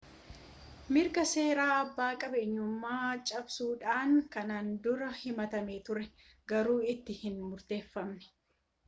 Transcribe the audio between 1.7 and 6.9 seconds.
abbaa qabeenyummaa cabsuudhaan kanaan dura himatamee ture garuu